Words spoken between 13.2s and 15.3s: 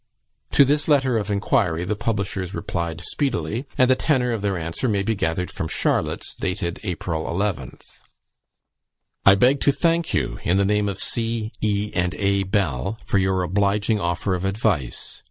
obliging offer of advice.